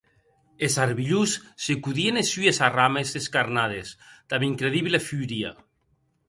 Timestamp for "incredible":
4.49-5.03